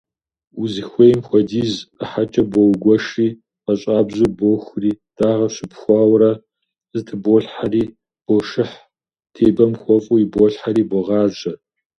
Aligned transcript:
Узыхуейм 0.61 1.19
хуэдиз 1.27 1.73
ӏыхьэкӏэ 1.97 2.43
боугуэшри 2.51 3.27
пӏащӏабзэу 3.63 4.31
бохури, 4.37 4.91
дагъэ 5.17 5.47
щыпхуэурэ 5.53 6.31
зэтыболхьэри 6.95 7.83
бошыхь, 8.25 8.77
тебэм 9.33 9.71
хуэфӏу 9.81 10.17
иболъхьэри 10.23 10.83
богъажьэ. 10.89 11.53